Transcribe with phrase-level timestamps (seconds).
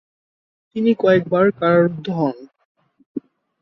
[0.69, 2.37] তিনি কয়েকবার কারারুদ্ধ হন।